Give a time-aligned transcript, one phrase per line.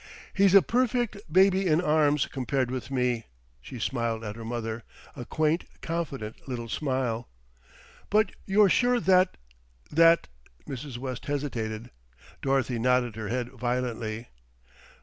[0.33, 3.25] "He's a perfect baby in arms compared with me,"
[3.61, 4.83] she smiled at her mother,
[5.15, 7.29] a quaint confident little smile.
[8.09, 9.37] "But you're sure that
[9.91, 10.27] that"
[10.67, 10.97] Mrs.
[10.97, 11.91] West hesitated.
[12.41, 14.29] Dorothy nodded her head violently.